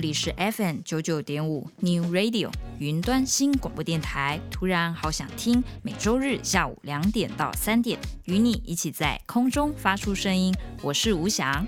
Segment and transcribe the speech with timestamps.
[0.00, 4.40] 这里是 FM 九九点五 New Radio 云端新广播电台。
[4.50, 10.54] 突然好想听，每周日下午两点到三点，与你一起在空中发出声音。
[10.80, 11.66] 我是吴翔，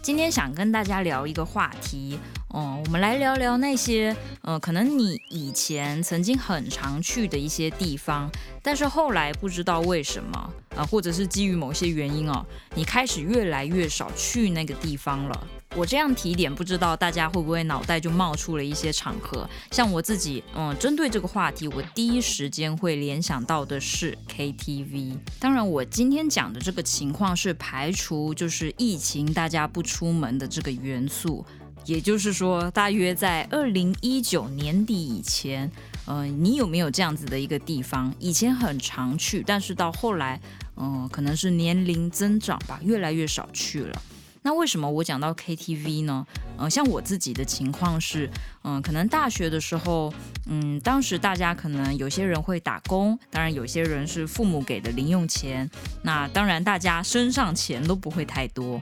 [0.00, 2.16] 今天想跟大家聊一个话题。
[2.54, 8.30] 嗯，我们来聊聊那些，呃，可能你以前曾经很常去的一些地方，
[8.62, 12.46] 但是后来不知道为什么，啊、呃，或者是基于某些原因哦，
[12.76, 15.48] 你开始越来越少去那个地方了。
[15.74, 19.48] 我这样提点，不知道大家会不会脑袋就冒出了一些场合？
[19.70, 25.16] 像我自己，嗯，针对这个话题，我第一时间会联想到的是 KTV。
[25.40, 31.44] 当然，我今天讲的这个情况是排除就是疫情大家不出门的这个元素。
[31.86, 35.68] 也就是说，大约在二零一九年底以前，
[36.04, 38.14] 呃，你有没有这样子的一个地方？
[38.20, 40.40] 以前很常去，但是到后来，
[40.76, 44.02] 嗯、可能是年龄增长吧，越来越少去了。
[44.42, 46.26] 那为什么我讲到 KTV 呢？
[46.56, 48.28] 呃，像我自己的情况是，
[48.64, 50.12] 嗯、可能大学的时候，
[50.46, 55.70] 嗯，当时大家可能有些人会打工，当然有些人是父母给的零用钱，
[56.02, 58.80] 那当然大家身上钱都不会太多。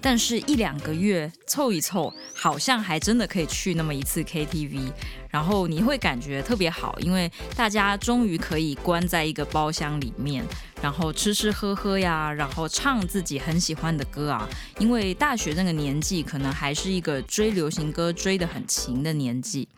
[0.00, 4.90] 但是，一两个月凑一凑，好像还真的可以去那么一次 KTV，
[5.28, 10.44] 然后你会感觉特别好，因为大家终于可以关在一个包厢里面，
[10.80, 14.48] 然后吃吃喝喝呀，然后唱自己很喜欢的歌啊。
[14.78, 19.68] 因为大学那个年纪，可能还是一个追流行歌追得很勤的年纪。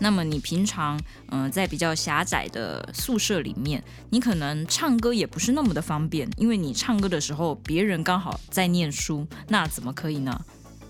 [0.00, 10.40] 那么你平常嗯、在比较狭窄的宿舍里面，你可能唱歌也不是那么的方便，因为你唱歌的时候别人刚好在念书，那怎么可以呢？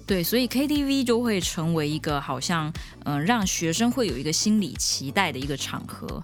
[0.06, 2.72] 对，所以 KTV 就会成为一个好像
[3.04, 6.22] 嗯、让学生会有一个心理期待的一个场合。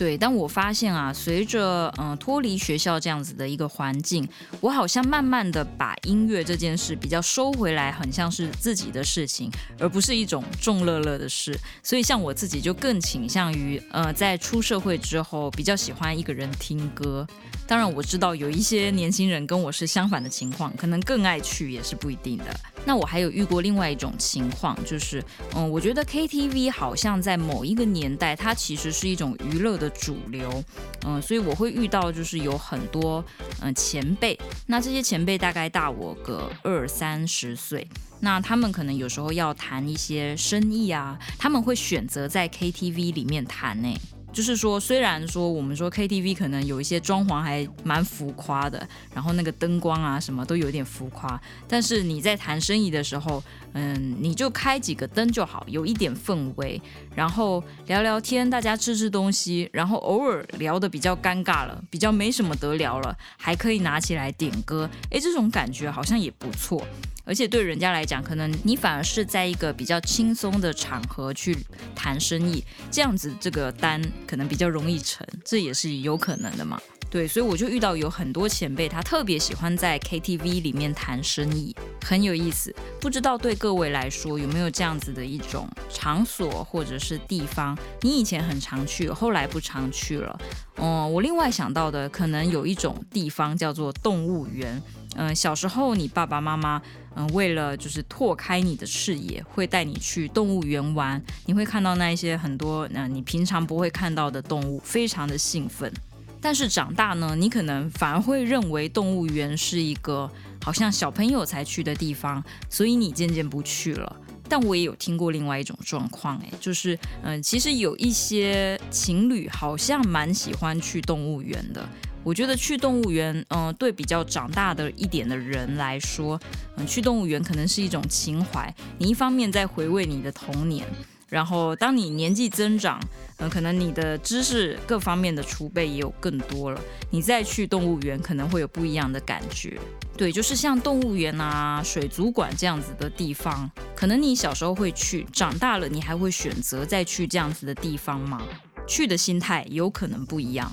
[0.00, 4.26] 对，但我发现啊，随着嗯脱离学校这样子的一个环境，
[4.58, 11.54] 我好像慢慢的把音乐这件事比较收回来，很像是自己的事情，而不是一种众乐乐的事。
[11.82, 17.26] 所以像我自己就更倾向于呃，在出社会之后比较喜欢一个人听歌。
[17.70, 22.46] 当然我知道有一些年轻人跟我是相反的情况，可能更爱去也是不一定的。
[22.84, 25.22] 那我还有遇过另外一种情况，就是
[25.54, 29.88] 嗯，我觉得 KTV 好像在某一个年代，它其实是一种娱乐的。
[30.00, 30.64] 主流，
[31.04, 33.22] 嗯，所以我会遇到就是有很多
[33.60, 37.86] 嗯前辈，那这些前辈大概大我个二三十岁，
[38.20, 43.94] 那他们可能有时候要谈一些生意啊，他们会选择在 KTV 里面谈呢。
[44.32, 53.42] 就是说，虽然说我们说 KTV 可能有一些装潢还蛮浮夸的，然后那个灯光啊什么都有点浮夸，但是你在谈生意的时候，
[53.72, 56.80] 嗯，你就开几个灯就好，有一点氛围，
[57.14, 66.86] 然后聊聊天，大家吃吃东西，然后偶尔聊得比较尴尬了，比较没什么得聊了，还可以拿起来点歌，诶，这种感觉好像也不错。
[67.30, 71.56] 而且对人家来讲，可能你反而是在一个比较轻松的场合去
[71.94, 72.60] 谈生意，
[72.90, 76.82] 这样子这个单可能比较容易成，这也是有可能的嘛。
[77.08, 81.74] 对，所以我就遇到有很多前辈，他特别喜欢在 KTV 里面谈生意，
[82.04, 82.74] 很有意思。
[83.00, 90.40] 不知道对各位来说有没有这样子的一种场所或者是地方，你以前很常去，后来不常去了。
[90.76, 94.80] 嗯，我另外想到的可能有一种地方叫做动物园。
[95.16, 96.80] 嗯，小时候你爸爸妈妈
[97.16, 105.92] 嗯为了就是拓开你的视野，会带你去动物园玩，你会看到那一些很多嗯你平常不会看到的动物，非常的兴奋。
[106.40, 110.30] 但是长大呢，你可能反而会认为动物园是一个
[110.64, 114.16] 好像小朋友才去的地方，所以你渐渐不去了。
[114.48, 121.86] 但我也有听过另外一种状况，诶，就是嗯，其实有一些情侣好像蛮喜欢去动物园的。
[122.22, 126.38] 我觉得去动物园，嗯，对比较长大的一点的人来说，
[126.76, 128.72] 嗯，去动物园可能是一种情怀。
[128.98, 130.86] 你一方面在回味你的童年，
[131.28, 133.00] 然后当你年纪增长，
[133.38, 136.80] 嗯，可能你的知识各方面的储备也有更多了，
[137.10, 139.80] 你再去动物园可能会有不一样的感觉。
[140.14, 148.42] 对，就是像动物园啊、水族馆这样子的地方，可能你小时候会去，长大了你还会选择再去这样子的地方吗？
[148.86, 150.70] 去的心态有可能不一样。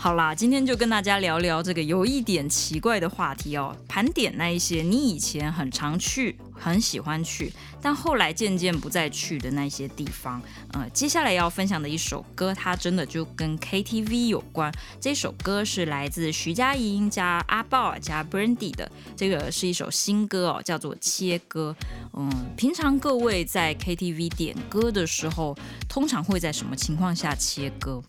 [0.00, 7.52] 好啦，今天就跟大家聊聊这个有一点奇怪的话题哦，盘点那一些你以前很常去、很喜欢去，
[7.82, 10.40] 但后来渐渐不再去的那些地方。
[10.72, 14.72] 呃，接下来要分享的一首歌，它真的就跟 KTV 有关。
[15.00, 21.74] 这首歌是来自徐佳莹加阿爆加 Brandy 的，这个是一首新歌哦，叫做《切歌》。
[22.12, 25.58] 嗯，平常各位在 KTV 点歌的时候，
[25.88, 28.00] 通常会在什么情况下切歌？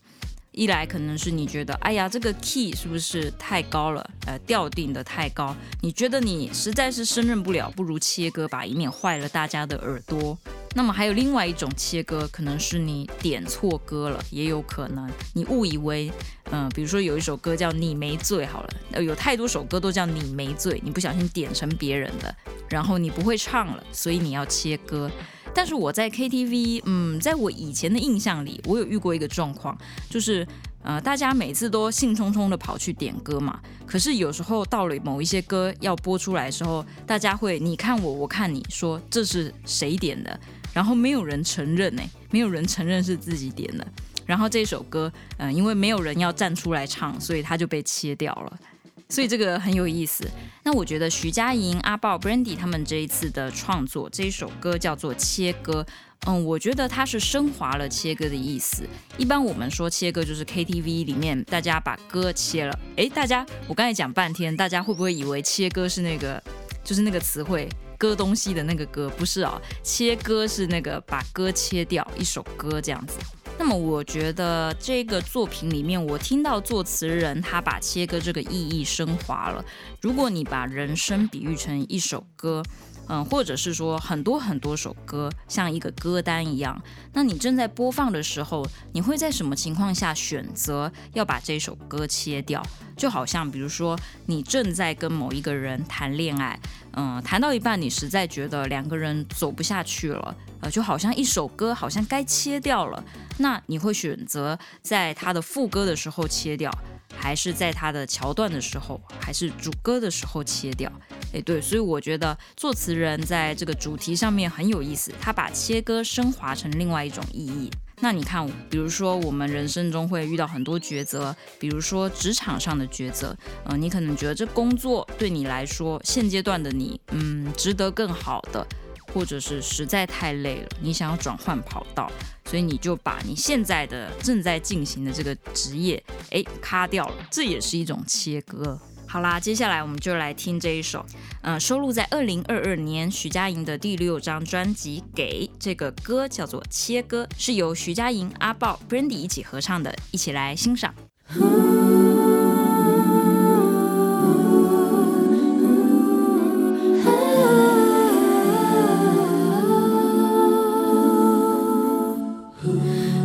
[0.51, 4.09] 一来可能是你觉得，哎呀，这个 key 是不是太高了？
[4.25, 10.37] 呃，调定的太高，你觉得你实在是胜任不了，不如切歌吧，以免坏了大家的耳朵。
[10.75, 16.11] 那么还有另外一种切歌，可能是你点错歌了，也有可能你误以为，
[16.51, 22.35] 嗯、比如说有一首歌叫你没醉，好了，呃，有太多首歌都叫你没醉，你不小心点成别人的，
[22.69, 25.09] 然后你不会唱了，所以你要切歌。
[25.53, 29.77] 但是我在 KTV，嗯，在我以前的印象里，我有遇过一个状况，
[30.09, 30.47] 就是。
[30.81, 40.39] 呃，大家每次都兴冲冲的跑去点歌嘛，可是有时候到了某一些歌要播出来的时候，大家会你看我，我看你说这是谁点的，
[40.73, 43.85] 然后没有人承认呢，没有人承认是自己点的，
[44.25, 48.59] 然后这首歌，嗯、因为没有人要站出来唱，所以它就被切掉了，
[49.09, 50.27] 所以这个很有意思。
[50.63, 55.83] 那我觉得徐佳莹、阿爆、Brandy 他们这一次的创作，这一首歌叫做《切歌》。
[56.27, 58.83] 嗯，我觉得它是升华了切歌的意思。
[59.17, 62.77] 一般我们说切歌就是 KTV 里面大家把歌切了。
[62.97, 66.43] 诶，大家，我刚才讲半天，大家会不会以为切歌是那个，
[66.83, 69.09] 就是那个词汇割东西的那个割？
[69.11, 73.17] 不是哦，切歌是那个把歌切掉，一首歌这样子。
[73.59, 79.63] 那么我觉得这个作品里面，我听到作词人他把切割这个意义升华了。
[80.01, 82.63] 如果你把人生比喻成一首歌。
[83.09, 86.79] 嗯，或者是说很多很多首歌像一个歌单一样，
[87.11, 92.63] 那你正在播放的时候，你会在什么情况下选择要把这首歌切掉？
[92.95, 93.97] 就好像比如说
[94.27, 96.59] 你正在跟某一个人谈恋爱，
[96.93, 103.03] 嗯，谈到一半你实在觉得两个人走不下去了，呃，就好像一首歌好像该切掉了，
[103.37, 106.69] 那你会选择在他的副歌的时候切掉，
[107.17, 110.91] 还是在他的桥段的时候，还是主歌的时候切掉？
[111.33, 117.69] 诶，对，所以我觉得作词人在这个主题上面很有意思，他把切割升华成另外一种意义。
[118.01, 123.35] 那你看，比如说我们人生中会遇到很多抉择，比如说职场上的抉择，
[123.65, 128.65] 呃，你可能觉得这工作对你来说，现阶段的你，嗯，值得更好的，
[129.13, 132.09] 或者是实在太累了，你想要转换跑道，
[132.45, 138.79] 所以你就把你现在的正在进行的这个职业，诶，卡掉了，这也是一种切割。
[139.11, 141.03] 好啦，接下来我们就来听这一首，
[141.41, 150.93] 呃，收录在二零二二年徐佳莹的第六张专辑《给》，这个歌叫做《切歌》，是由徐佳莹、阿爆、Brandy 一起合唱的，一起来欣赏。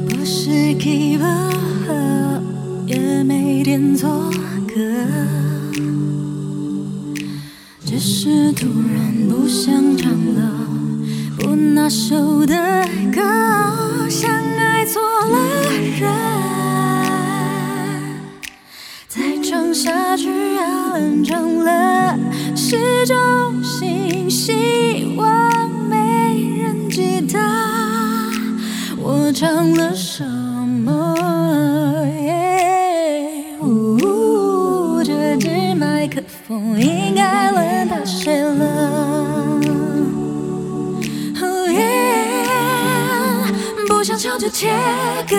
[0.08, 2.42] 不是 give up，
[2.86, 4.32] 也没点错
[8.24, 10.66] 是突然不想唱了
[11.38, 12.56] 不拿手的
[13.12, 13.20] 歌，
[14.08, 15.36] 像爱错了
[16.00, 16.10] 人，
[19.08, 22.18] 再唱下去要冷场了，
[22.56, 27.38] 是种新希望没人记得
[29.02, 31.43] 我唱了什么。
[36.46, 37.96] 风应该轮到。
[38.04, 38.66] 谁了
[41.40, 42.66] ？Oh yeah，
[43.88, 44.70] 不想唱就切
[45.26, 45.36] 歌，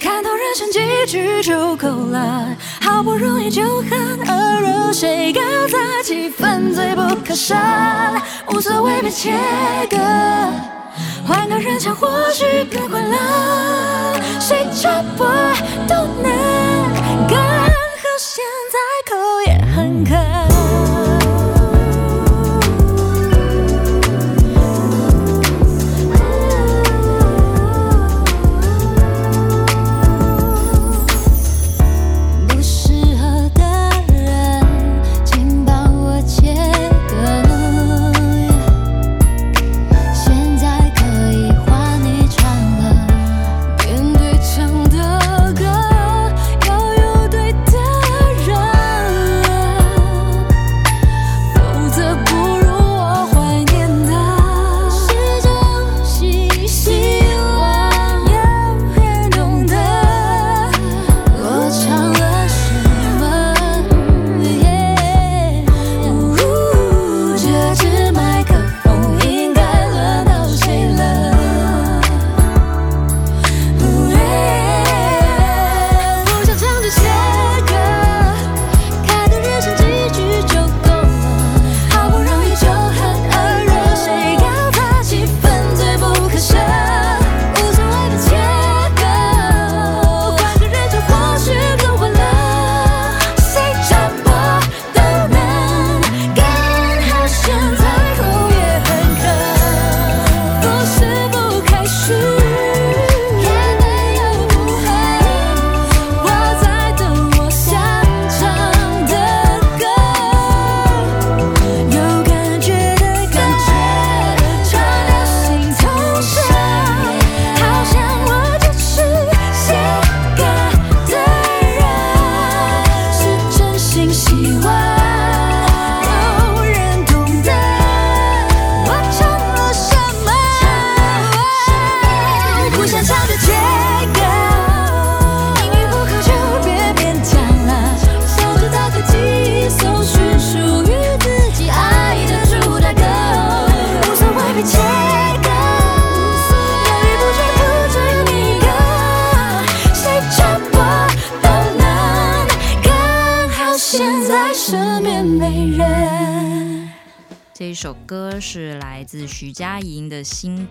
[0.00, 2.48] 看透人生几句就够了。
[2.80, 7.54] 好不容易就很饿肉，谁搞砸气氛最不可赦？
[8.48, 9.32] 无所谓被切
[9.88, 9.96] 歌，
[11.24, 13.16] 换个人唱或许更快乐。
[14.40, 15.24] 谁找我
[15.86, 16.32] 都能，
[17.28, 17.68] 刚好
[18.18, 18.42] 现
[18.72, 19.16] 在口
[19.46, 19.47] 也
[19.78, 20.27] 很渴。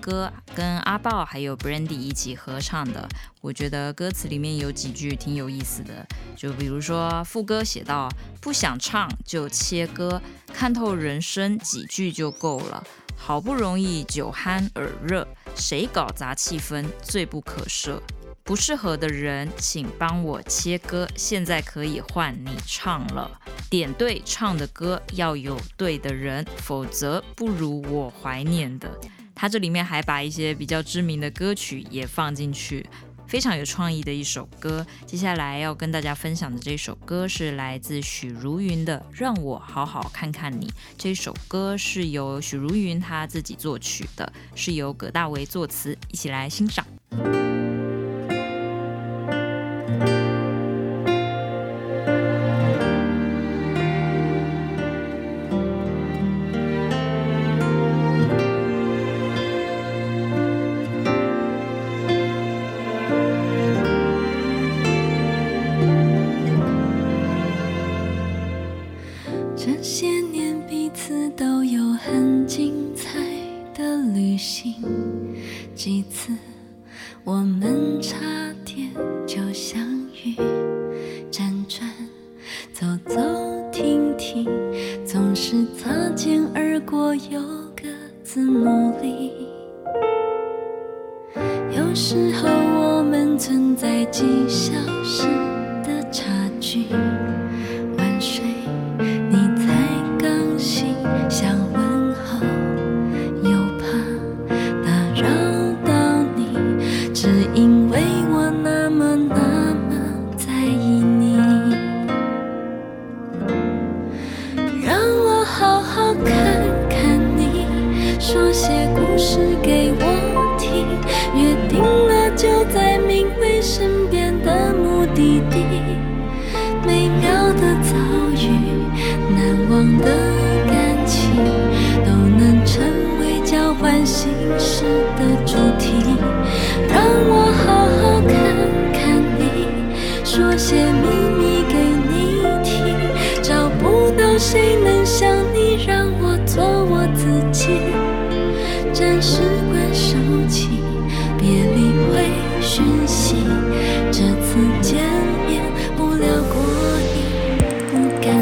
[0.08, 3.06] 歌，跟阿爆还有 Brandy 一起合唱的。
[3.42, 8.10] 我觉得歌词里面有几句挺有意思的，就比如说副歌写到
[8.40, 10.22] “不想唱就切歌，
[10.54, 12.82] 看透人生几句就够了。
[13.18, 18.00] 好不容易酒酣耳热，谁搞砸气氛罪不可赦。
[18.46, 23.30] 不适合的人请帮我切歌，现在可以换你唱了。”
[23.70, 28.90] 点对唱的歌要有对的人，否则不如我怀念的。
[29.40, 32.84] 他这里面还把一些比较知名的歌曲也放进去，
[33.28, 34.84] 非常有创意的一首歌。
[35.06, 40.66] 接下来要跟大家分享的这首歌是来自许茹芸的《让我好好看看你》。
[40.98, 46.84] 这首歌是由许茹芸她自己作曲的，是由葛大为作词，一起来欣赏。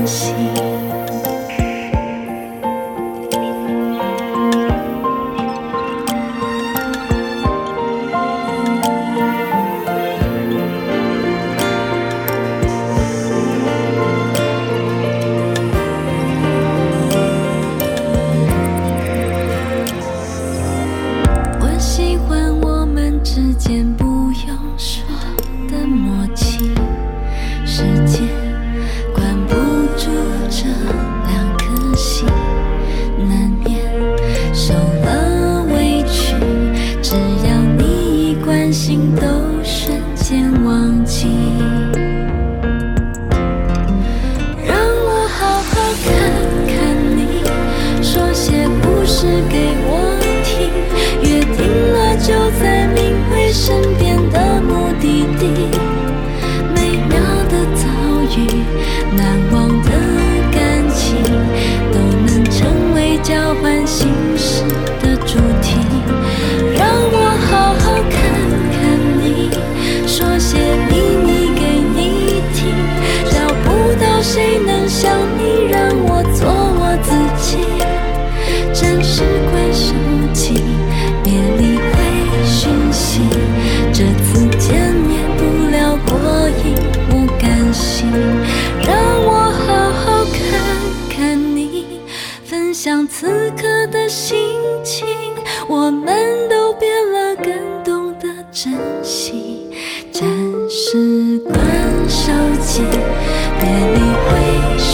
[0.05, 0.54] 心。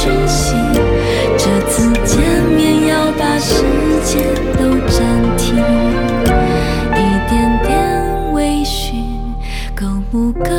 [0.01, 0.55] 讯息，
[1.37, 3.61] 这次见面要把时
[4.03, 4.23] 间
[4.57, 5.55] 都暂停，
[6.89, 8.95] 一点点微醺，
[9.75, 10.49] 够不够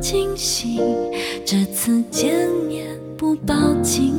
[0.00, 0.80] 惊喜？
[1.44, 4.11] 这次见面不抱紧。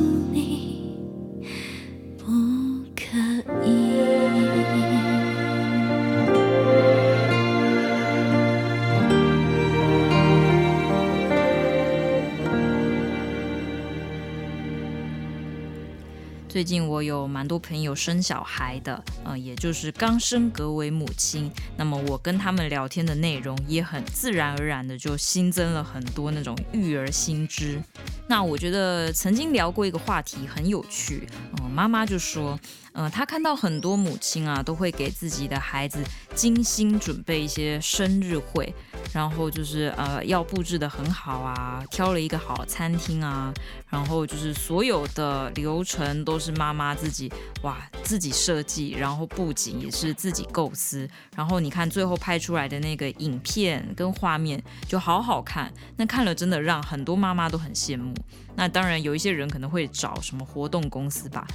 [16.64, 27.78] 最近我有蛮多朋友生小孩的，呃，也就是刚升格为母亲，那么我跟他们聊天的内容也很自然而然的就新增了很多那种育儿新知。
[28.26, 31.28] 那我觉得曾经聊过一个话题很有趣，
[31.60, 32.58] 嗯、妈妈就说。
[32.94, 35.98] 呃，他看到很多母亲啊，都会给自己的孩子
[36.32, 38.72] 精心准备一些生日会，
[39.12, 43.52] 然后就是呃要布置得很好啊，挑了一个好餐厅啊，
[43.88, 47.32] 然后就是所有的流程都是妈妈自己
[47.62, 58.14] 哇自己设计，然后布景也是自己构思，然后你看最后拍出来的那个影片跟画面就好好看，那看了真的让很多妈妈都很羡慕。
[58.56, 61.46] 那当然有一些人可能会找什么活动公司吧。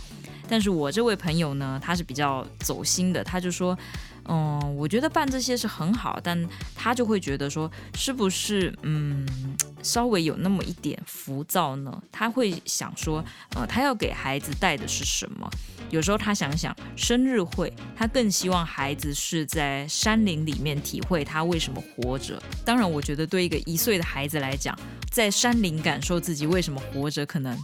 [0.49, 3.77] 但是我这位朋友呢，他是比较走心的，他就说，
[4.31, 9.27] 嗯，我觉得办这些是很好，但他就会觉得说，是不是嗯，
[9.81, 12.01] 稍微有那么一点浮躁呢？
[12.11, 15.49] 他会想说，呃，他要给孩子带的是什么？
[15.89, 22.39] 有时候他想想，生日会，他更希望孩子是在山林里面体会他为什么活着。
[22.63, 24.77] 当然，我觉得对一个一岁的孩子来讲，
[25.09, 27.57] 在山林感受自己为什么活着，可能。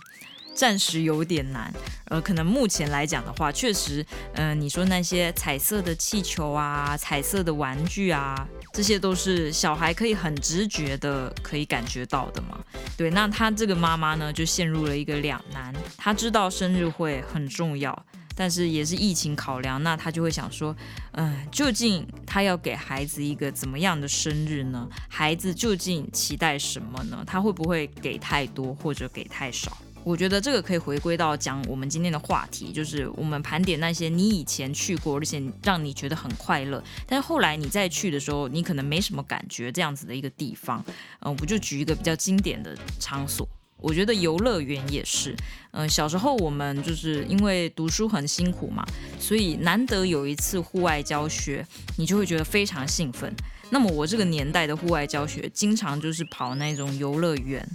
[0.55, 1.71] 暂时有点难，
[2.05, 4.03] 呃，可能目前来讲的话，确实，
[4.35, 12.57] 嗯、你说那些彩色的气球啊，彩色的玩具啊，这些都是小孩可以很直觉的可以感觉到的嘛。
[12.95, 20.73] 对，那他这个妈妈呢，就陷入了一个两难，他知道生日会很重要，但是也是疫情考量，那他就会想说，
[21.11, 24.87] 嗯、究竟他要给孩子一个怎么样的生日呢？
[25.09, 27.21] 孩子究竟期待什么呢？
[27.27, 29.77] 他会不会给太多或者给太少？
[30.05, 40.83] 我觉得这个可以回归到讲我们今天的话题，就是我们盘点那些你以前去过，而且让你觉得很快乐，但是后来你再去的时候，你可能没什么感觉这样子的一个地方。
[40.87, 45.35] 嗯、呃，我就举一个比较经典的场所，我觉得游乐园也是。
[45.71, 48.85] 嗯、小时候我们就是因为读书很辛苦嘛，
[49.19, 51.65] 所以难得有一次户外教学，
[51.97, 53.33] 你就会觉得非常兴奋。
[53.69, 57.67] 那么我这个年代的户外教学，经常就是跑那种游乐园。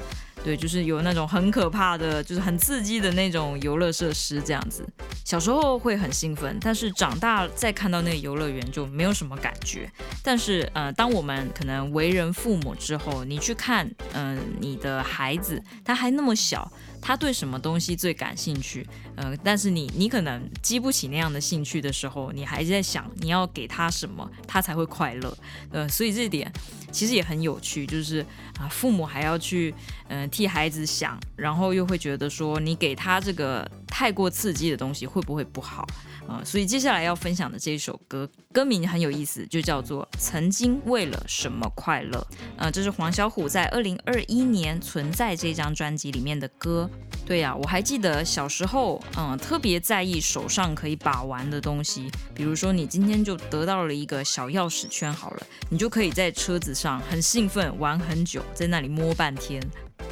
[0.42, 4.82] 对，就是有那种很可怕的，就是很刺激的那种游乐设施这样子。
[5.22, 9.90] 小时候会很兴奋，但是长大再看到那个游乐园就没有什么感觉。
[10.22, 16.72] 但是呃，当我们可能为人父母之后，你去看，嗯、你的孩子他还那么小。
[17.00, 18.86] 他对什么东西最感兴趣？
[19.16, 25.36] 嗯、呃，但是你你可能激不起那样的兴趣的时候，你还在想你要给他什么，他才会快乐。
[25.70, 26.52] 呃，所以这点
[26.92, 28.24] 其实也很有趣，就是
[28.58, 29.74] 啊，父母还要去
[30.08, 35.86] 嗯、替孩子想，然后又会觉得说你给他这个太过刺激的东西会不会不好？
[36.30, 42.24] 啊，所以接下来要分享的这一首歌，歌名很有意思，就叫做《曾经为了什么快乐》。
[42.56, 46.88] 呃，这是黄小琥在二零二一年《存在》这张专辑里面的歌。
[47.26, 59.60] 对呀，我还记得小时候，嗯，特别在意手上可以把玩的东西，比如说你今天就得到了一个小钥匙圈，好了，你就可以在车子上很兴奋玩很久，在那里摸半天。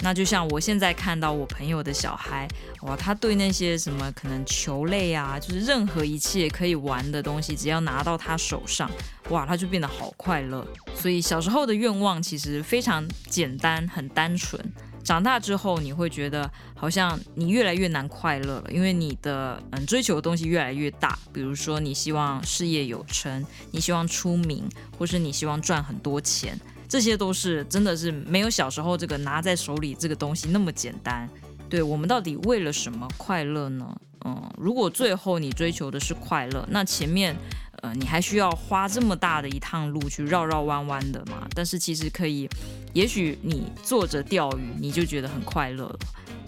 [0.01, 2.46] 那就像我现在看到我朋友的小孩，
[2.83, 8.90] 哇，他对那些什么可能球类啊，就是任何一切可以玩的东西，只要拿到他手上，
[9.31, 10.66] 哇，他就变得好快乐。
[10.94, 14.64] 所以小时候的愿望其实非常简单，很单纯。
[15.05, 21.18] 长大之后，你会觉得好像你越来越难快乐了，因为你的嗯追求的东西越来越大。
[21.33, 26.61] 比如说，你希望事业有成，你希望出名，或是你希望赚很多钱。
[26.88, 31.29] 这些都是真的是没有小时候这个拿在手里这个东西那么简单。
[31.68, 33.94] 对，我们到底为了什么快乐呢？
[34.24, 37.37] 嗯，如果最后你追求的是快乐，那前面
[37.83, 41.46] 呃你还需要花这么大的一趟路去绕绕弯弯的嘛？
[41.55, 42.48] 但是其实可以，
[42.94, 45.98] 也许你坐着钓鱼你就觉得很快乐了。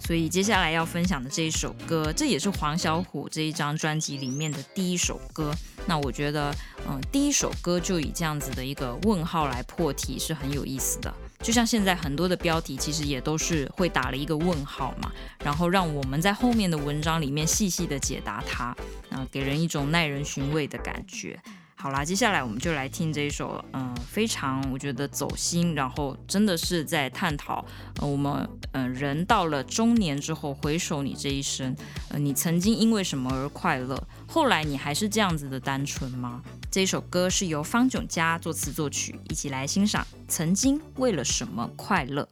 [0.03, 5.53] 所以接下来要分享的这一首歌，这也是黄小琥这一张专辑里面的第一首歌。
[5.85, 6.53] 那我觉得，
[6.87, 11.13] 嗯，第一首歌就以这样子的一个问号来破题是很有意思的。
[11.41, 15.11] 就像现在很多的标题其实也都是会打了一个问号嘛，
[15.43, 18.65] 然后让我们在后面的文章里面细细的解答它，
[19.09, 21.39] 啊，给人一种耐人寻味的感觉。
[21.81, 27.65] 好啦，接下来我们就来听这一首，嗯、呃，非常我觉得走心，然后真的是在探讨，
[27.99, 31.75] 呃，我们，嗯、呃，人到了中年之后，回首你这一生，
[32.09, 33.99] 呃，你曾经因为什么而快乐？
[34.27, 36.43] 后来你还是这样子的单纯吗？
[36.69, 40.05] 这一首歌是由方炯嘉作词作曲，一起来欣赏。
[40.27, 42.29] 曾经为了什么快乐？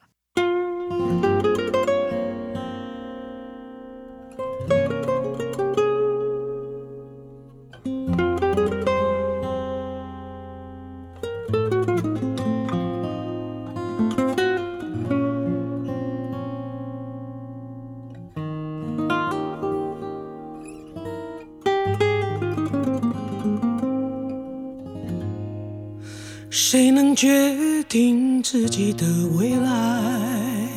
[27.20, 29.06] 决定自己的
[29.38, 30.70] 未来？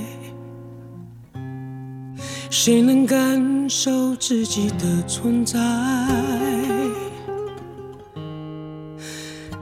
[2.51, 5.61] 谁能感受自己的存在？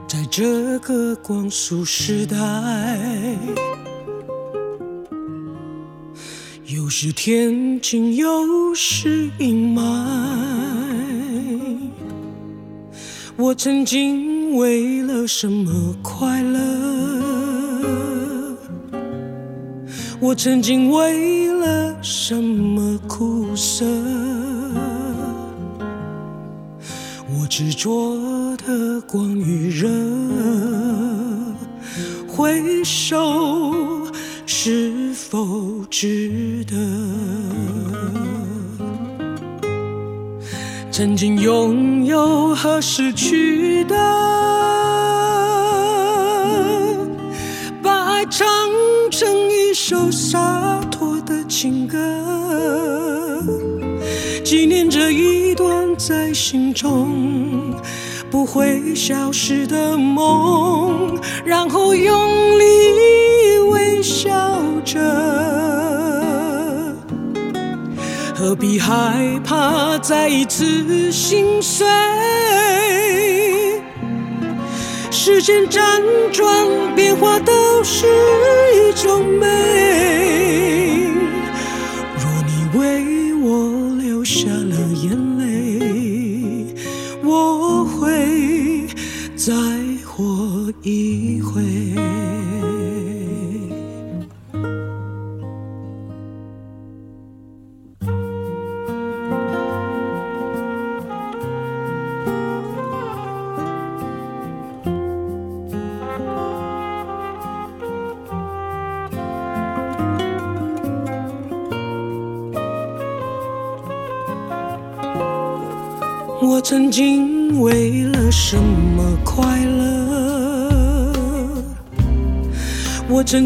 [0.09, 2.39] 在这个光速时代，
[6.65, 9.83] 有时天晴，有时阴霾。
[13.37, 16.59] 我曾经为了什么快乐？
[20.21, 23.85] 我曾经为了什么苦涩？
[27.33, 29.89] 我执着的光与热，
[32.29, 34.07] 回首
[34.47, 36.77] 是否值得？
[40.91, 43.97] 曾经拥有和失去的，
[47.83, 48.47] 把爱唱
[49.11, 51.99] 成一首洒脱的情歌，
[54.45, 57.75] 纪念着一段在心中
[58.31, 65.50] 不会消失的梦，然后用力微笑着。
[68.41, 71.87] 何必害怕再一次心碎？
[75.11, 76.01] 时间辗
[76.33, 78.07] 转，变化都是
[78.75, 79.47] 一种美。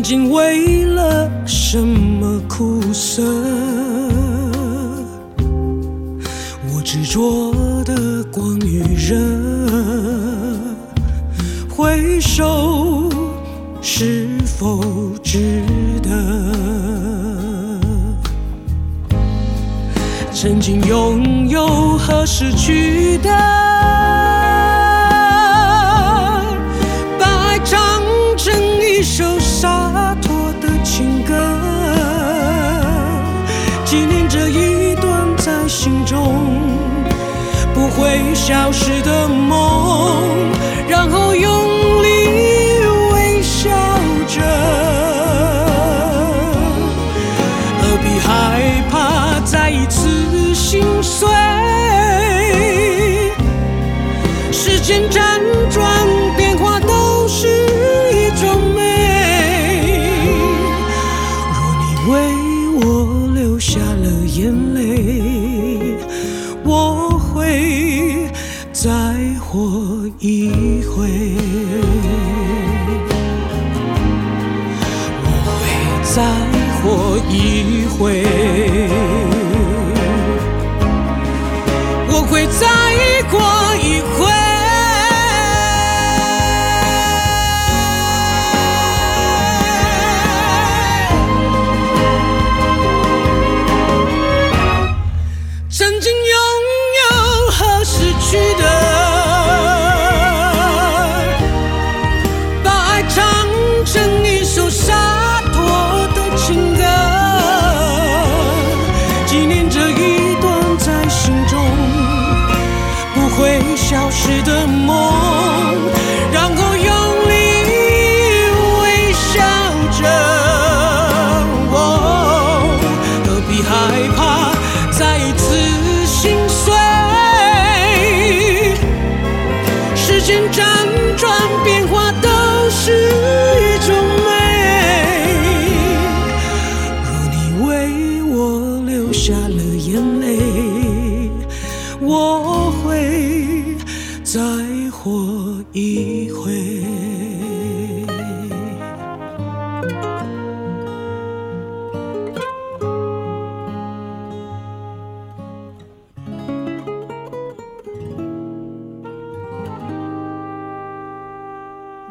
[0.06, 0.43] 因为
[54.84, 55.33] 挣扎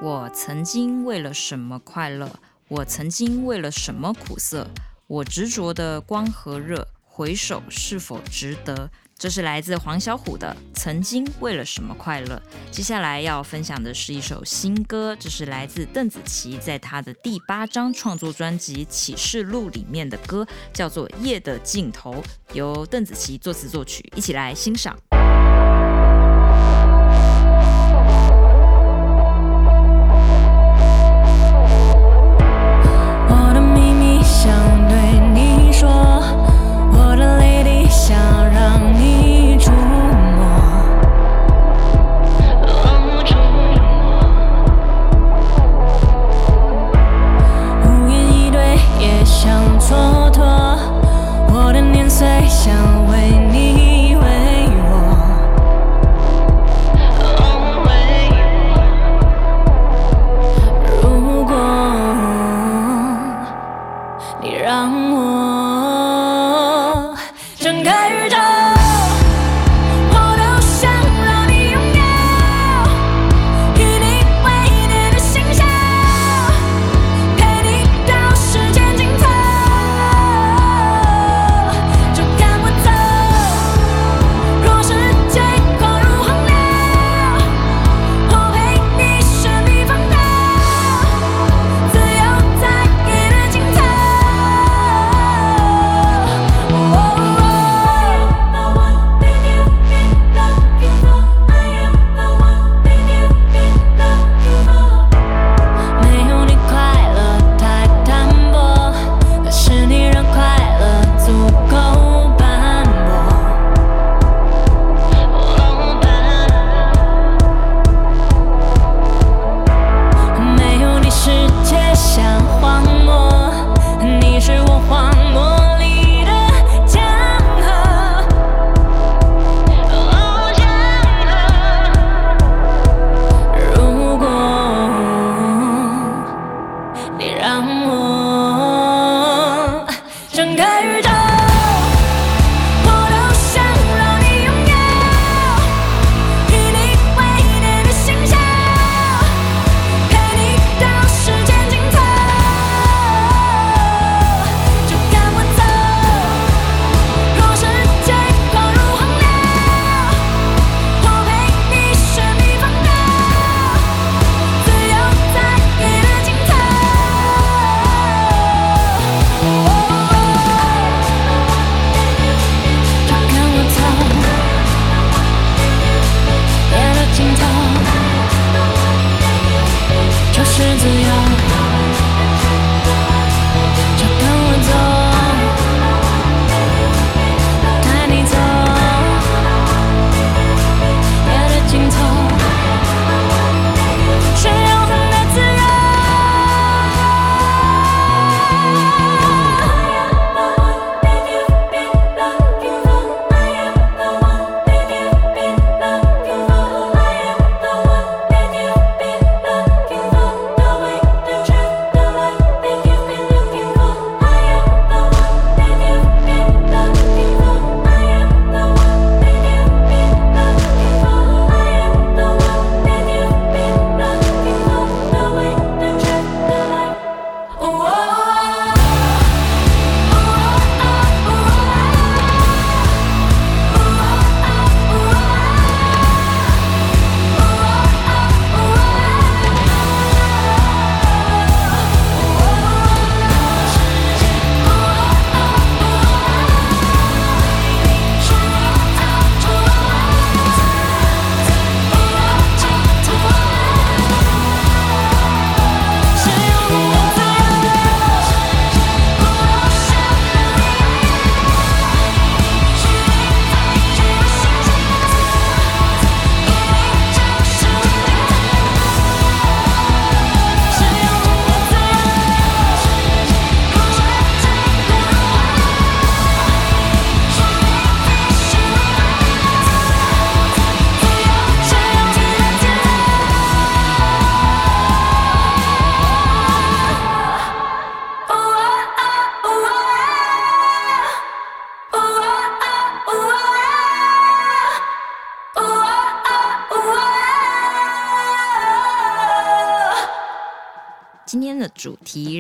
[0.04, 2.30] 我曾经为了什么快乐？
[2.68, 4.68] 我曾经为了什么苦涩？
[5.08, 8.92] 我执着的光和热，回首是否值得？
[9.18, 12.36] 这是来自黄小琥的《曾经为了什么快乐》。
[12.70, 22.16] 接下来要分享的是一首新歌，这是来自邓紫棋在她的第八张创作专辑《启示录》里面的歌，叫做《夜的尽头》，
[22.54, 25.00] 由邓紫棋作词作曲，一起来欣赏。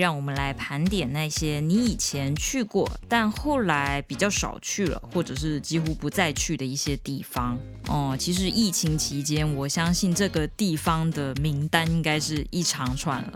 [0.03, 7.57] 让我们来盘点那些你以前去过，但后来比较少去了，或者是几乎不再去的一些地方。
[7.87, 13.33] 哦，其实疫情期间，我相信这个地方的名单应该是一长串了。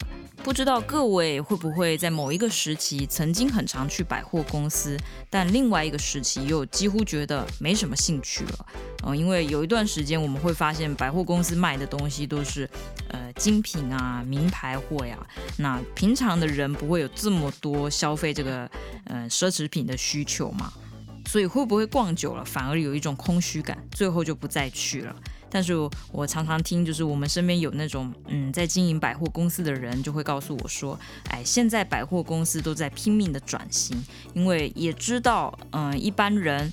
[0.47, 4.97] 不知道各位会不会在某一个时期曾经很常去百货公司，
[5.29, 8.65] 但另外一个时期又几乎觉得没什么兴趣了。
[9.03, 12.67] 嗯、因为有一段时间我们会发现百货公司卖的东西都是
[13.09, 15.19] 呃精品啊、名牌货呀，
[15.57, 18.71] 那平常的人不会有这么多消费这个
[19.03, 20.71] 呃奢侈品的需求嘛，
[21.25, 25.13] 所以会不会逛久了反而有一种空虚感，最后就不再去了。
[25.49, 25.73] 但是
[26.11, 33.97] 我常常听，就是我们身边有那种嗯，在经营百货公司的人，就会告诉我说，哎，现在百货公司都在拼命的转型，
[34.33, 36.71] 因为也知道，嗯，一般人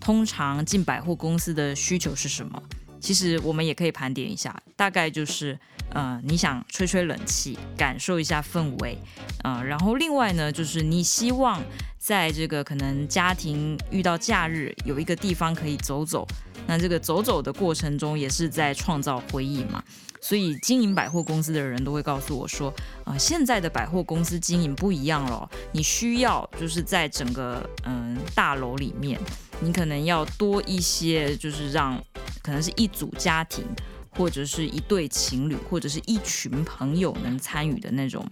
[0.00, 2.62] 通常进百货公司的需求是什么？
[2.98, 5.56] 其实我们也可以盘点一下，大概就是，
[5.94, 8.98] 嗯，你想吹吹冷气，感受一下氛围，
[9.42, 11.62] 啊，然后另外呢，就是你希望
[11.98, 16.26] 在这个可能家庭遇到假日，有一个地方可以走走。
[16.66, 19.82] 那这个走走的过程中，也是在创造回忆嘛。
[20.20, 25.48] 所以经营百货公司的人都会告诉我说，啊、现在的百货公司经营不一样了。
[25.70, 29.20] 你需要就是在整个嗯大楼里面，
[29.60, 32.02] 你可能要多一些，就是让
[32.42, 33.64] 可能是一组家庭，
[34.16, 38.26] 或者是一对情侣，或者是一群朋友能参与的那种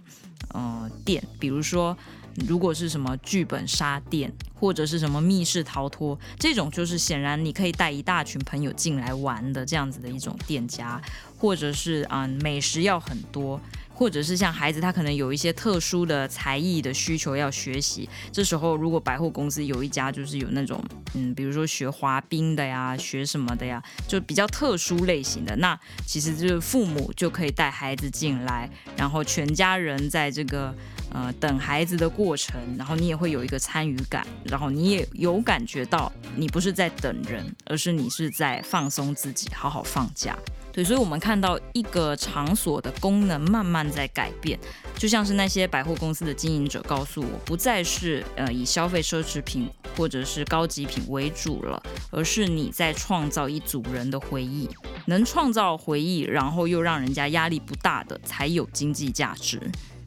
[0.53, 1.97] 呃店，比如说。
[2.45, 11.01] 如果是什么剧本杀店，或者是什么密室逃脱，这种就是显然你可以带一大群朋友进来玩的这样子的一种店家，
[11.37, 13.57] 或者是啊、美食要很多，
[13.95, 30.75] 或者是像孩子他可能有一些特殊的才艺的需求要学习，这时候如果百货公司有一家就是有那种嗯，比如说学滑冰的呀，学什么的呀，就比较特殊类型的，那其实就是父母就可以带孩子进来，然后全家人在这个。
[31.15, 40.37] 呃，等孩子的过程，然后你也会有一个参与感，然后你也有感觉到你不是在等人，而是你是在放松自己，好好放假。
[40.73, 44.59] 对，所以我们看到一个场所的功能慢慢在改变，
[44.97, 54.67] 就像是那些百货公司的经营者告诉我，不再是呃以消费奢侈品或者是高级品为主了，而是你在创造一组人的回忆，
[55.05, 59.61] 能创造回忆，然后又让人家压力不大的，才有经济价值。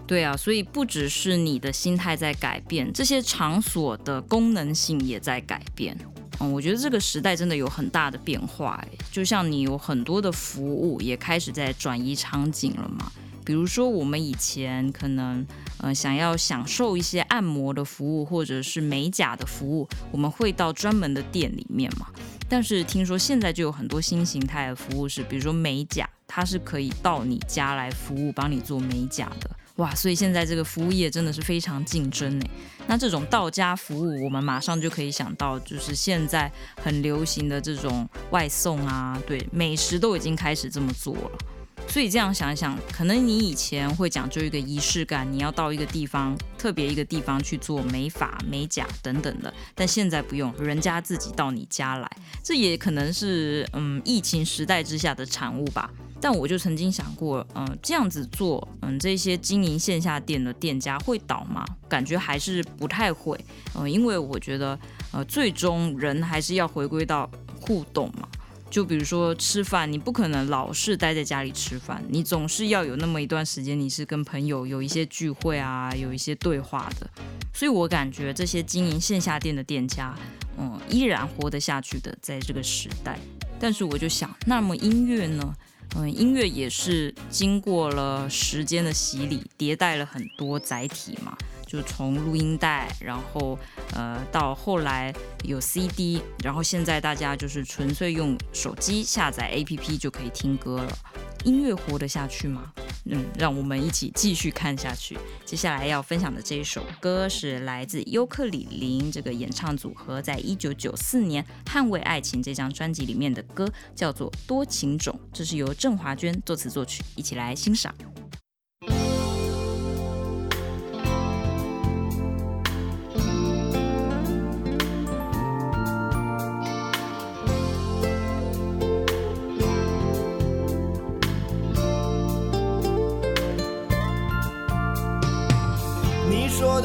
[0.09, 5.97] 对啊，所以不只是你的心态在改变，这些场所的功能性也在改变。
[6.41, 8.83] 嗯，我觉得这个时代真的有很大的变化，
[9.13, 13.13] 就像你有很多的服务也开始在转移场景了嘛。
[13.45, 15.47] 比如说我们以前可能，
[15.79, 22.07] 呃，想要享受一些按摩的服务或者是美甲的服务，我们会到专门的店里面嘛。
[22.49, 29.51] 但是听说现在就有很多新形态的服务是，比如说美甲，它是可以到你家来服务，帮你做美甲的。
[29.79, 32.47] 哇，所以现在这个服务业真的是非常竞争呢。
[32.87, 36.51] 那这种到家服务，我们马上就可以想到，就是现在
[36.83, 41.39] 很流行的这种外送啊，对，美食都已经开始这么做了。
[41.87, 52.11] 所以这样想想，可能你以前会讲究一个仪式感，你要到一个地方，特别一个地方去做美发、美甲等等的，但现在不用，人家自己到你家来，
[52.43, 55.91] 这也可能是嗯疫情时代之下的产物吧。
[56.21, 61.65] 但我就曾经想过，嗯、这样子做，嗯，这些经营线下店的店家会倒吗？
[61.89, 63.39] 感觉还是不太会，
[63.77, 64.77] 嗯、因为我觉得，
[65.13, 68.29] 呃，最终人还是要回归到互动嘛。
[68.71, 77.09] 就比如说吃饭，你不可能老是待在家里吃饭，你总是要有那么一段时间，你是跟朋友有一些聚会啊，有一些对话的。
[77.55, 80.15] 所以我感觉这些经营线下店的店家，
[80.59, 83.19] 嗯，依然活得下去的，在这个时代。
[83.59, 85.55] 但是我就想，那么音乐呢？
[85.97, 91.35] 嗯，音乐也是经过了时间的洗礼，迭代了很多载体嘛，
[91.69, 93.57] 就从录音带，然后
[93.95, 95.15] 呃到后来
[95.45, 100.99] 有 CD，然后现在大家就是纯粹用手机下载 APP 就可以听歌了。
[101.45, 102.73] 音乐活得下去吗？
[103.05, 105.17] 嗯，让我们一起继续看下去。
[105.45, 117.95] 接下来要分享的这一首歌是来自尤克里林这个演唱组合在一九九四年《捍卫爱情》这张专辑里面的歌，叫做《多情种》，这是由郑华娟作词作曲，一起来欣赏。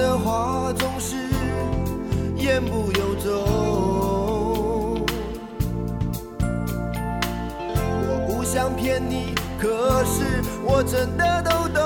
[0.04, 1.16] 的话总是
[2.36, 3.32] 言不由衷。
[8.10, 11.82] 我不想骗你可是我真的都懂。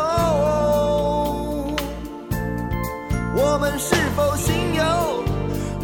[3.36, 5.24] 我们是否心有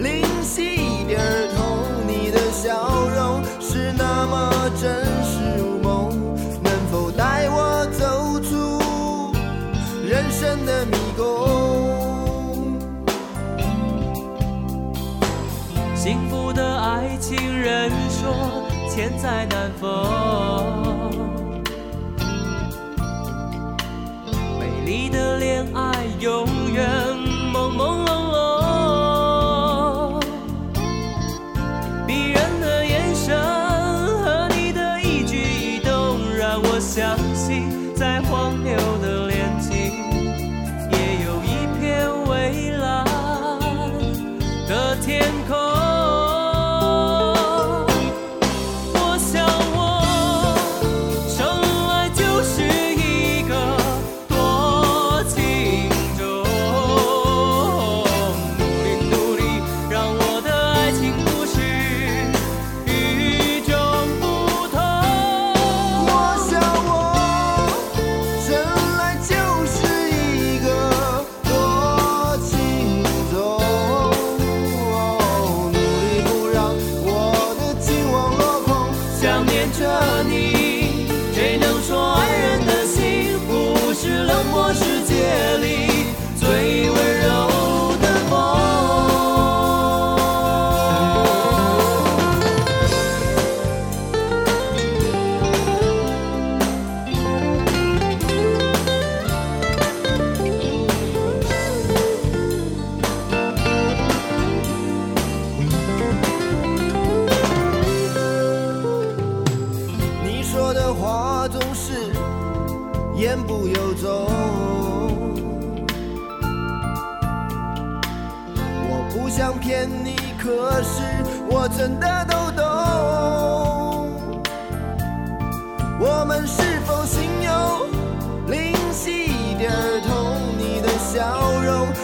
[0.01, 1.21] 灵犀一点
[1.55, 1.77] 通
[2.07, 4.62] 你的笑容是那么
[17.63, 19.89] 人说千载难逢，
[24.59, 26.02] 美丽的恋爱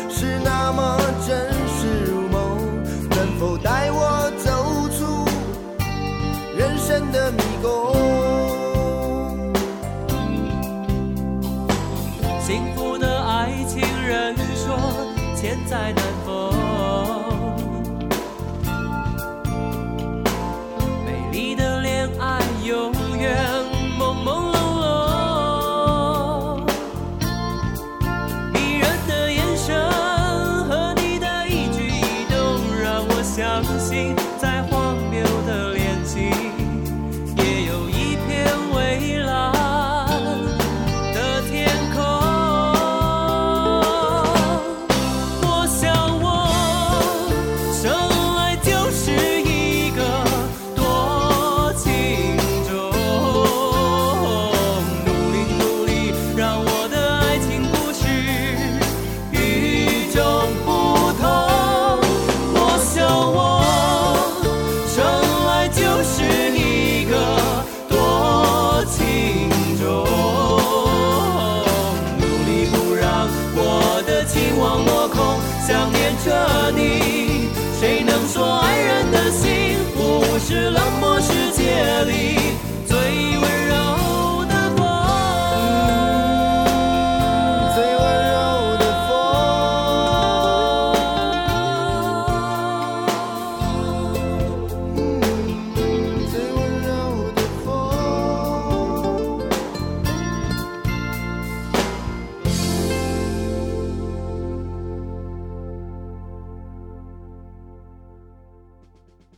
[0.10, 2.58] 是那么真实如梦，
[3.12, 5.26] 能否带我走出
[6.58, 7.68] 人生的迷宫？
[12.42, 14.78] 幸福的爱情人说
[15.36, 16.04] 千载难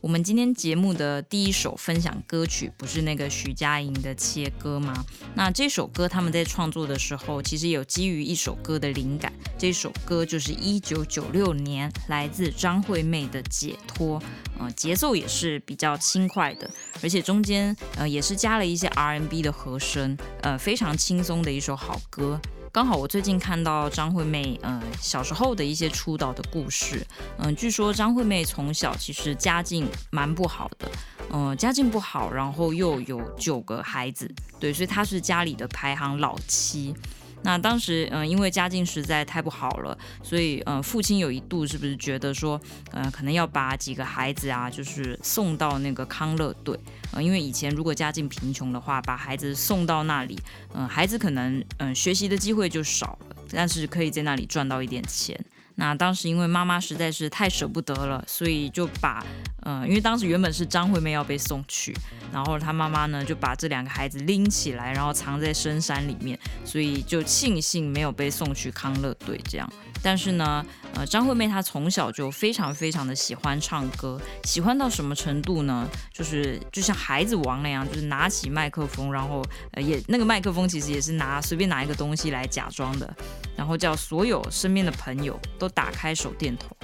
[0.02, 4.92] 我们今天节目的第一首分享歌曲不是那个徐佳莹的《切歌》吗？
[5.36, 9.32] 那这首歌他们在创作的时候，其实有基于一首歌的灵感。
[9.56, 14.20] 这首歌就是一九九六年来自张惠妹的《解脱》，
[14.58, 16.68] 呃，节奏也是比较轻快的，
[17.00, 22.40] 而且中间呃也是加了一些 R&B 的和声，呃，非常轻松的一首好歌。
[22.72, 27.06] 刚好我最近看到张惠妹，呃，小时候的一些出道的故事，
[27.36, 30.90] 嗯、据说张惠妹从小其实家境蛮不好的，
[31.34, 34.26] 嗯、家境不好，然后又有九个孩子，
[34.58, 36.94] 对，所以她是家里的排行老七。
[37.42, 42.60] 那当时，嗯、因为家境实在太不好了，所以，嗯，父亲有一度是不是觉得说，
[42.92, 46.78] 嗯，可能要把几个孩子啊，就是送到那个康乐队，
[47.12, 50.38] 呃，因为以前如果家境贫穷的话，把孩子送到那里，
[50.74, 55.38] 嗯、孩子可能，嗯、学习的机会就少了，但是可以在那里赚到一点钱。
[55.76, 59.24] 那当时因为妈妈实在是太舍不得了，所以就把，
[59.62, 61.96] 呃，因为当时原本是张惠妹要被送去，
[62.32, 69.72] 然后她妈妈呢就把这两个孩子拎起来，然后藏在深山里面，所以就庆幸没有被送去康乐队这样。
[70.02, 70.64] 但是呢，
[70.94, 75.88] 呃，张惠妹她从小就非常非常的喜欢唱歌，喜欢到什么程度呢？
[76.12, 83.14] 就是就像孩子王那样，就是拿起麦克风，然后呃也那个麦克风其实也是拿随便拿一个东西来假装的，
[83.56, 86.76] 然后叫所有身边的朋友都打开手电筒，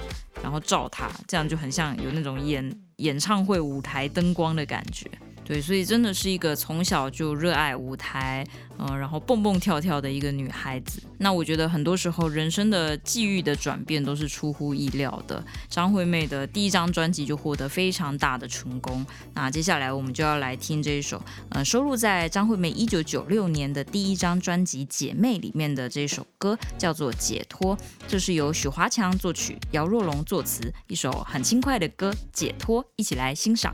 [0.43, 5.09] 然后照她，这样就很像有那种演演唱会舞台灯光的感觉。
[5.49, 8.45] 对，所以真的是一个从小就热爱舞台，
[8.77, 11.01] 嗯、然后蹦蹦跳跳的一个女孩子。
[11.17, 15.43] 那我觉得很多时候人生的际遇的转变都是出乎意料的。
[15.67, 19.03] 张惠妹的第一张专辑就获得非常大的成功。
[19.33, 21.19] 那接下来我们就要来听这一首，
[21.49, 27.75] 呃，收录在张惠妹一九九六年的第一张专辑《姐妹》里面的这首歌，叫做《解脱》。
[28.07, 33.73] 这是由许华强作曲，姚若龙作词，一首很轻快的歌，《解脱》，一起来欣赏。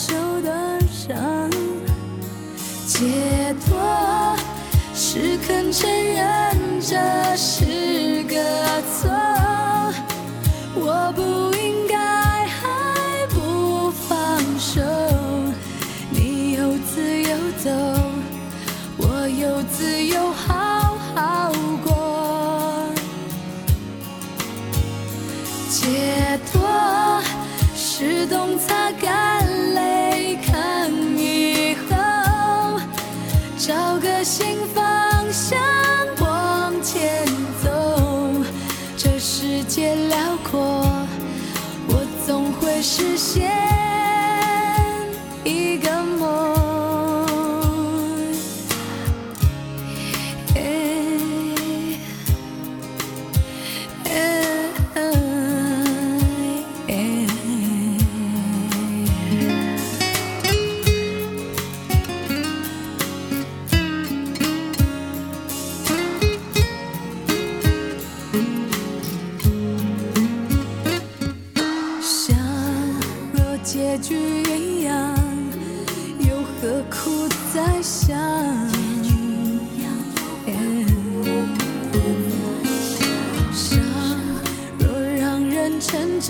[0.00, 0.39] 休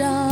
[0.00, 0.29] 上。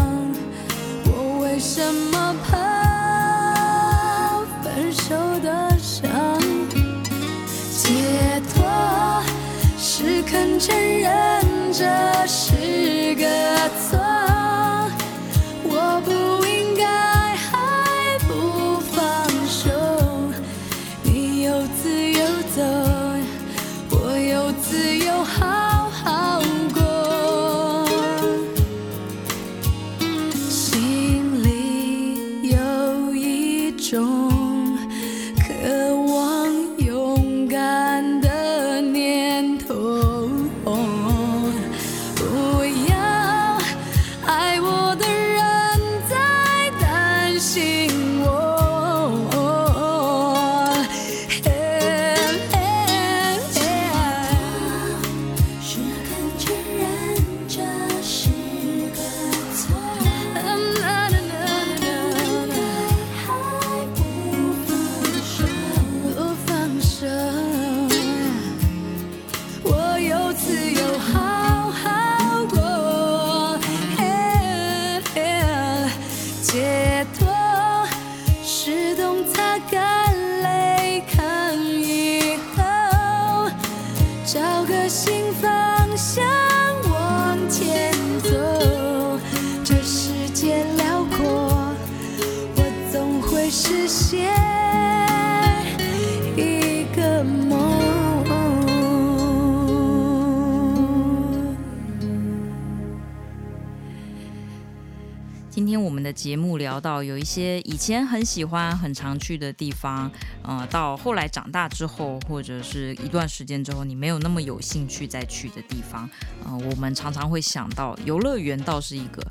[106.81, 110.11] 到有一些以前很喜欢、很常去的地方，
[110.43, 116.09] 呃，到后来长大之后，或者是一段时间之后，你没有那么有兴趣再去的地方，
[116.45, 119.22] 呃，我们常常会想到游乐园，倒是一个，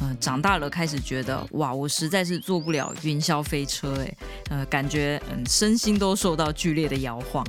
[0.00, 4.16] 呃，长大了开始觉得，哇，我实在是坐不了云霄飞车，诶，
[4.50, 7.44] 呃，感觉嗯，身心都受到剧烈的摇晃。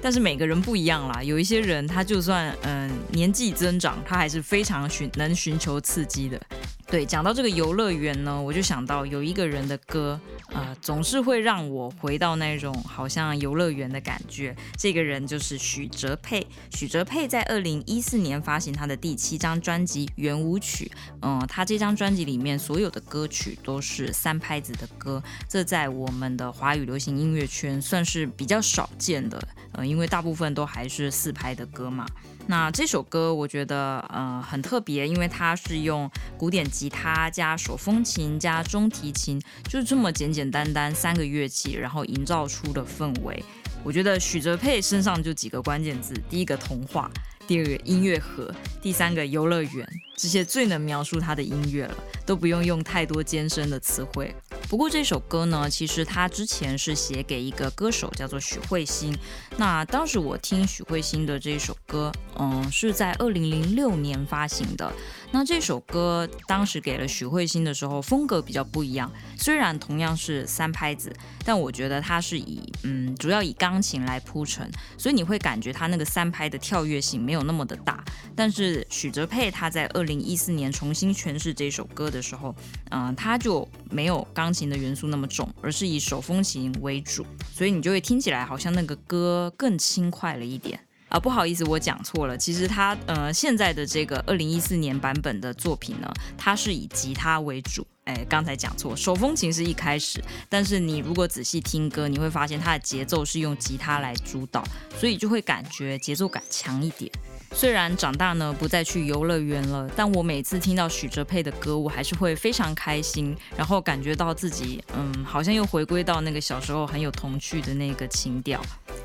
[0.00, 6.40] 但是每个人不一样啦，有一些人他就算嗯年纪增长，他还是非常寻能寻求刺激的。
[6.86, 10.20] 对，讲到这个游乐园呢，我就想到有一个人的歌，
[10.52, 14.54] 呃，总是会让我回到那种好像游乐园的感觉。
[14.76, 16.46] 这个人就是许哲佩。
[16.70, 20.90] 许哲佩在二零一四年发行他的第七张专辑《圆舞曲》，
[21.22, 29.42] 嗯、他这张专辑里面所有的歌曲都是三拍子的歌，这在我们的华语流行音乐圈算是比较少见的。
[29.72, 32.04] 呃，因为大部分都还是四拍的歌嘛。
[32.46, 43.42] 那这首歌我觉得呃很特别，因为它是用古典吉他加手风琴加中提琴，就是这么简简单单三个乐器，然后营造出的氛围。
[43.84, 47.10] 我觉得许哲佩身上就几个关键字：第一个童话，
[47.46, 49.88] 第二个音乐盒，第三个游乐园，
[50.22, 54.32] 这些最能描述他的音乐了，都不用用太多艰深的词汇。
[54.68, 59.12] 不过这首歌呢，其实他之前是写给一个歌手，叫做许慧欣。
[59.56, 64.92] 那当时我听许慧欣的这首歌，嗯，是在二零零六年发行的。
[65.32, 69.10] 那这首歌当时给了许慧欣的时候，风格比较不一样。
[69.36, 71.12] 虽然同样是三拍子，
[71.44, 78.04] 但我觉得它是以嗯，主要以钢琴来铺陈，所以你会感觉它那个三拍的跳跃性没有那么的大。
[78.36, 82.54] 但是许哲佩他在二零零一四年重新诠释这首歌的时候，
[82.90, 84.62] 嗯，它就没有钢琴。
[84.72, 91.18] 的元素那么重，而是以手风琴为主，所以你就会听起来好像那个歌更轻快了一点啊！
[91.18, 96.08] 不好意思，我讲错了，其实他呃现在的这个二零一四年版本的作品呢，
[96.38, 97.84] 它是以吉他为主。
[98.04, 104.64] 哎，刚才讲错，手风琴是一开始，但是你如果仔细听歌，你会发现它的节奏是用吉他来主导，
[104.98, 107.10] 所以就会感觉节奏感强一点。
[107.54, 118.60] 虽然长大呢，不再去游乐园了，但我每次听到许哲佩的歌，我还是会非常开心，然后感觉到自己，嗯，好像又回归到那个小时候很有童趣的那个情调。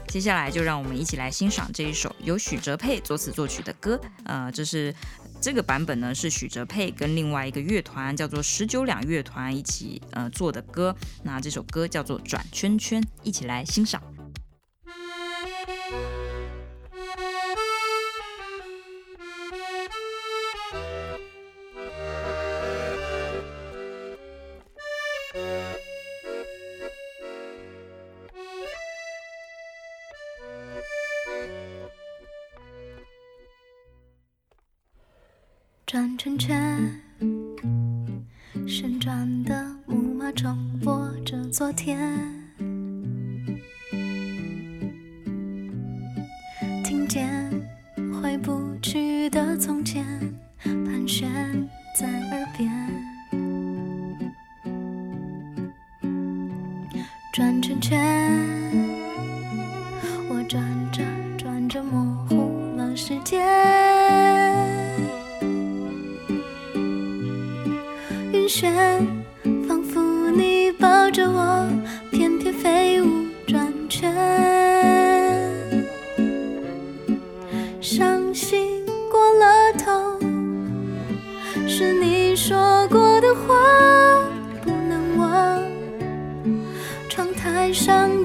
[0.07, 4.95] 接下来就让我们一起来欣赏这一首由许哲佩作词作曲的歌，呃，这是
[5.39, 14.01] 这个版本呢，是许哲佩跟另外一个乐团叫做十九两乐团一起呃做的歌，那这首歌叫做转圈圈，一起来欣赏。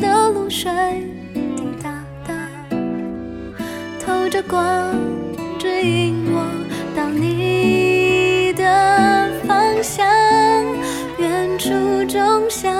[0.01, 0.70] 的露水
[1.35, 1.41] 滴
[1.83, 2.35] 答答，
[4.05, 4.95] 透着光，
[5.59, 6.45] 指引我
[6.97, 10.07] 到你的方向。
[11.18, 11.70] 远处
[12.09, 12.73] 钟响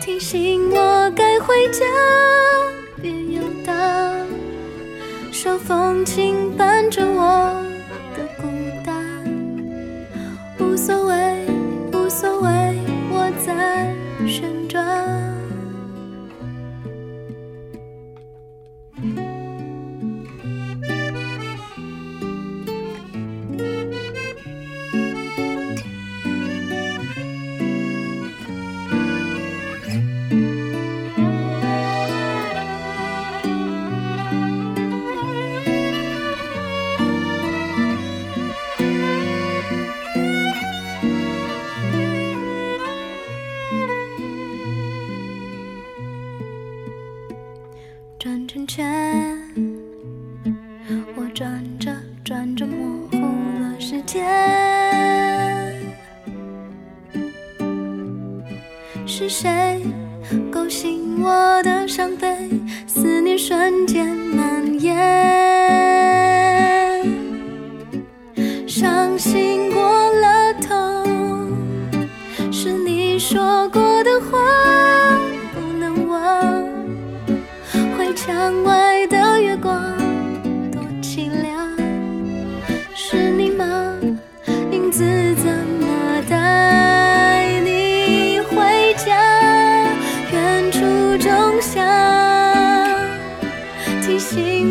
[0.00, 1.84] 提醒我该回家，
[3.00, 3.74] 别游荡。
[5.32, 7.47] 手风琴伴着我
[91.58, 91.84] 处钟响。
[94.02, 94.67] 提醒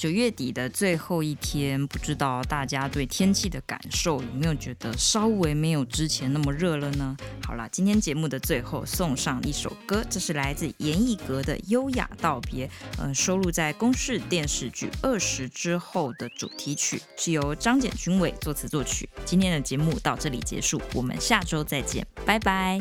[0.00, 7.14] 九月底的最后一天，不知道大家对天气的感受有没有觉得稍微没有之前那么热了呢？
[7.44, 12.66] 好啦，今天节目的最后送上一首歌，这是来自严艺格的《优雅道别》，
[12.98, 19.06] 嗯，收录在公式电视剧《二十之后》的主题曲，是由张简君伟作词作曲。
[19.26, 22.80] 今天的节目到这里结束，我们下周再见，拜拜。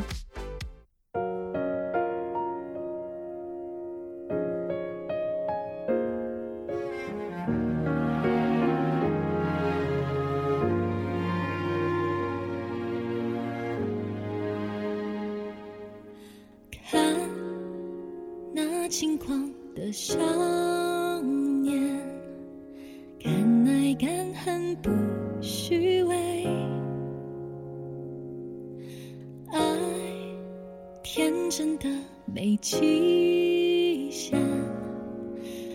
[31.12, 31.89] 天真的
[32.24, 34.39] 没期限，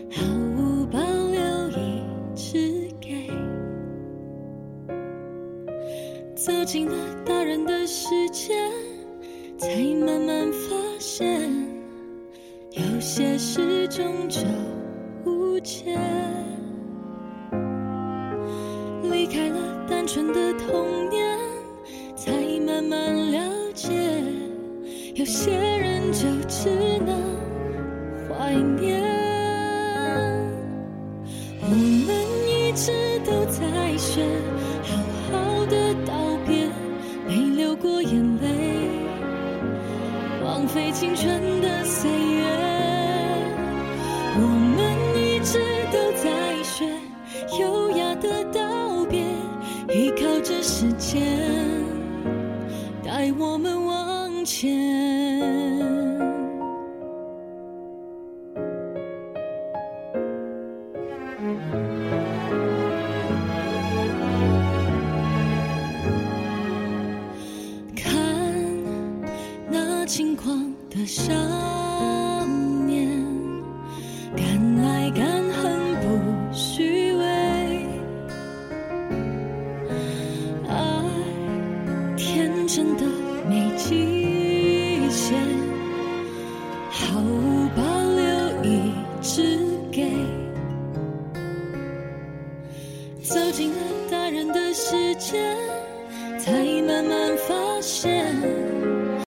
[0.09, 0.23] 毫
[0.55, 2.01] 无保留一
[2.33, 3.27] 直给，
[6.37, 8.53] 走进了大人的世界，
[9.57, 10.69] 才慢慢发
[10.99, 11.51] 现。
[12.71, 14.39] 有些事终究